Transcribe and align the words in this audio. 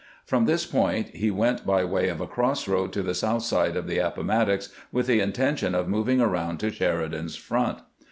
From 0.25 0.45
this 0.45 0.65
point 0.65 1.09
he 1.09 1.29
went 1.29 1.63
by 1.63 1.85
way 1.85 2.07
of 2.09 2.19
a 2.19 2.25
cross 2.25 2.67
road 2.67 2.91
to 2.93 3.03
the 3.03 3.13
south 3.13 3.43
side 3.43 3.77
of 3.77 3.85
the 3.85 3.99
Appomattox, 3.99 4.69
with 4.91 5.05
the 5.05 5.19
intention 5.19 5.75
of 5.75 5.87
moving 5.87 6.17
arpund 6.19 6.57
to 6.57 6.71
Sheridan's 6.71 7.35
front. 7.35 7.81